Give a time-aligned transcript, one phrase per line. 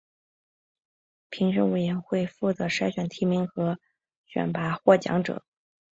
[1.29, 3.77] 评审委员会负责筛选提名和
[4.25, 5.45] 选拔获奖者。